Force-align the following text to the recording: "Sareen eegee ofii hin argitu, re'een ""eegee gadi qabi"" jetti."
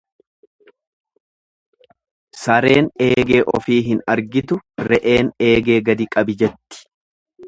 "Sareen 2.43 2.87
eegee 3.07 3.41
ofii 3.59 3.77
hin 3.89 4.01
argitu, 4.13 4.57
re'een 4.87 5.29
""eegee 5.49 5.77
gadi 5.91 6.09
qabi"" 6.17 6.37
jetti." 6.41 6.81